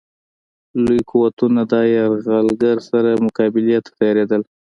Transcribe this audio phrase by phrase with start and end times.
[0.83, 4.41] لوی قوتونه له یرغلګر سره مقابلې ته تیارېدل.